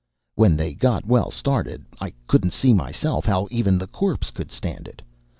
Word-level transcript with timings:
When 0.33 0.55
they 0.57 0.73
got 0.73 1.05
well 1.05 1.29
started, 1.29 1.85
I 1.99 2.13
couldn't 2.25 2.53
see, 2.53 2.73
myself, 2.73 3.23
how 3.25 3.47
even 3.51 3.77
the 3.77 3.85
corpse 3.85 4.31
could 4.31 4.49
stand 4.51 4.87
it. 4.87 5.03